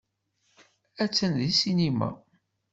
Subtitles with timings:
[1.03, 2.09] Attan deg ssinima.